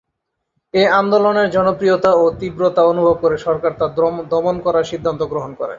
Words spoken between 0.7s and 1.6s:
এ আন্দোলনের